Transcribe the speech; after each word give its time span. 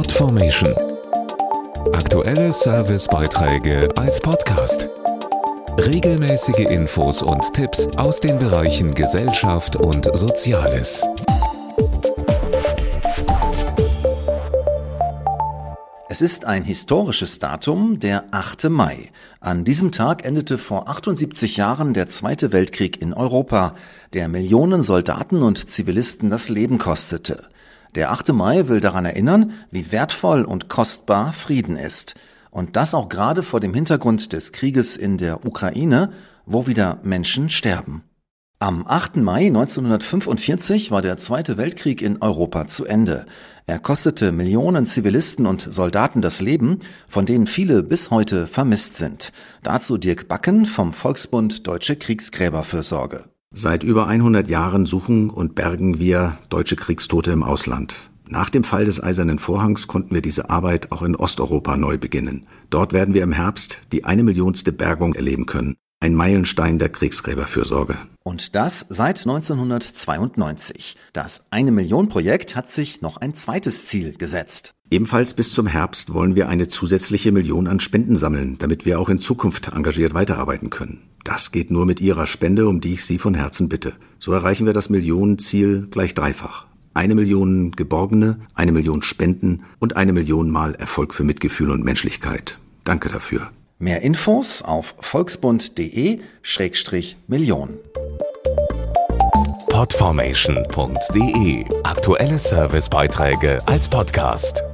Podformation. 0.00 0.74
Aktuelle 1.92 2.54
Servicebeiträge 2.54 3.86
als 3.98 4.18
Podcast. 4.18 4.88
Regelmäßige 5.76 6.70
Infos 6.70 7.20
und 7.20 7.52
Tipps 7.52 7.86
aus 7.98 8.18
den 8.18 8.38
Bereichen 8.38 8.94
Gesellschaft 8.94 9.76
und 9.76 10.08
Soziales. 10.16 11.06
Es 16.08 16.22
ist 16.22 16.46
ein 16.46 16.64
historisches 16.64 17.38
Datum, 17.38 18.00
der 18.00 18.24
8. 18.30 18.70
Mai. 18.70 19.10
An 19.40 19.66
diesem 19.66 19.92
Tag 19.92 20.24
endete 20.24 20.56
vor 20.56 20.88
78 20.88 21.58
Jahren 21.58 21.92
der 21.92 22.08
Zweite 22.08 22.52
Weltkrieg 22.52 23.02
in 23.02 23.12
Europa, 23.12 23.74
der 24.14 24.28
Millionen 24.28 24.82
Soldaten 24.82 25.42
und 25.42 25.68
Zivilisten 25.68 26.30
das 26.30 26.48
Leben 26.48 26.78
kostete. 26.78 27.50
Der 27.94 28.12
8. 28.12 28.32
Mai 28.32 28.68
will 28.68 28.80
daran 28.80 29.04
erinnern, 29.04 29.52
wie 29.70 29.90
wertvoll 29.90 30.44
und 30.44 30.68
kostbar 30.68 31.32
Frieden 31.32 31.76
ist. 31.76 32.14
Und 32.50 32.76
das 32.76 32.94
auch 32.94 33.08
gerade 33.08 33.42
vor 33.42 33.60
dem 33.60 33.74
Hintergrund 33.74 34.32
des 34.32 34.52
Krieges 34.52 34.96
in 34.96 35.18
der 35.18 35.46
Ukraine, 35.46 36.12
wo 36.46 36.66
wieder 36.66 36.98
Menschen 37.02 37.50
sterben. 37.50 38.02
Am 38.62 38.86
8. 38.86 39.16
Mai 39.16 39.46
1945 39.46 40.90
war 40.90 41.00
der 41.00 41.16
Zweite 41.16 41.56
Weltkrieg 41.56 42.02
in 42.02 42.20
Europa 42.20 42.66
zu 42.66 42.84
Ende. 42.84 43.24
Er 43.64 43.78
kostete 43.78 44.32
Millionen 44.32 44.84
Zivilisten 44.84 45.46
und 45.46 45.72
Soldaten 45.72 46.20
das 46.20 46.42
Leben, 46.42 46.80
von 47.08 47.24
denen 47.24 47.46
viele 47.46 47.82
bis 47.82 48.10
heute 48.10 48.46
vermisst 48.46 48.98
sind. 48.98 49.32
Dazu 49.62 49.96
Dirk 49.96 50.28
Backen 50.28 50.66
vom 50.66 50.92
Volksbund 50.92 51.66
Deutsche 51.66 51.96
Kriegsgräberfürsorge. 51.96 53.29
Seit 53.52 53.82
über 53.82 54.06
100 54.06 54.48
Jahren 54.48 54.86
suchen 54.86 55.28
und 55.28 55.56
bergen 55.56 55.98
wir 55.98 56.38
deutsche 56.50 56.76
Kriegstote 56.76 57.32
im 57.32 57.42
Ausland. 57.42 58.10
Nach 58.28 58.48
dem 58.48 58.62
Fall 58.62 58.84
des 58.84 59.02
Eisernen 59.02 59.40
Vorhangs 59.40 59.88
konnten 59.88 60.14
wir 60.14 60.22
diese 60.22 60.50
Arbeit 60.50 60.92
auch 60.92 61.02
in 61.02 61.16
Osteuropa 61.16 61.76
neu 61.76 61.98
beginnen. 61.98 62.46
Dort 62.70 62.92
werden 62.92 63.12
wir 63.12 63.24
im 63.24 63.32
Herbst 63.32 63.80
die 63.90 64.04
eine 64.04 64.22
Millionste 64.22 64.70
Bergung 64.70 65.14
erleben 65.14 65.46
können. 65.46 65.74
Ein 65.98 66.14
Meilenstein 66.14 66.78
der 66.78 66.90
Kriegsgräberfürsorge. 66.90 67.98
Und 68.22 68.54
das 68.54 68.86
seit 68.88 69.22
1992. 69.22 70.96
Das 71.12 71.46
Eine 71.50 71.72
Million 71.72 72.08
Projekt 72.08 72.54
hat 72.54 72.70
sich 72.70 73.02
noch 73.02 73.16
ein 73.16 73.34
zweites 73.34 73.84
Ziel 73.84 74.16
gesetzt. 74.16 74.74
Ebenfalls 74.90 75.34
bis 75.34 75.52
zum 75.52 75.68
Herbst 75.68 76.14
wollen 76.14 76.34
wir 76.34 76.48
eine 76.48 76.66
zusätzliche 76.66 77.30
Million 77.30 77.68
an 77.68 77.78
Spenden 77.78 78.16
sammeln, 78.16 78.56
damit 78.58 78.84
wir 78.84 78.98
auch 78.98 79.08
in 79.08 79.18
Zukunft 79.18 79.68
engagiert 79.68 80.14
weiterarbeiten 80.14 80.68
können. 80.68 81.02
Das 81.22 81.52
geht 81.52 81.70
nur 81.70 81.86
mit 81.86 82.00
Ihrer 82.00 82.26
Spende, 82.26 82.66
um 82.66 82.80
die 82.80 82.94
ich 82.94 83.04
Sie 83.04 83.18
von 83.18 83.34
Herzen 83.34 83.68
bitte. 83.68 83.92
So 84.18 84.32
erreichen 84.32 84.66
wir 84.66 84.72
das 84.72 84.90
Millionenziel 84.90 85.86
gleich 85.90 86.14
dreifach. 86.14 86.66
Eine 86.92 87.14
Million 87.14 87.70
Geborgene, 87.70 88.40
eine 88.54 88.72
Million 88.72 89.02
Spenden 89.02 89.62
und 89.78 89.94
eine 89.96 90.12
Million 90.12 90.50
Mal 90.50 90.74
Erfolg 90.74 91.14
für 91.14 91.22
Mitgefühl 91.22 91.70
und 91.70 91.84
Menschlichkeit. 91.84 92.58
Danke 92.82 93.10
dafür. 93.10 93.52
Mehr 93.78 94.02
Infos 94.02 94.62
auf 94.62 94.96
volksbund.de-million. 94.98 97.68
Podformation.de 99.68 101.64
Aktuelle 101.84 102.38
Servicebeiträge 102.38 103.62
als 103.66 103.88
Podcast. 103.88 104.64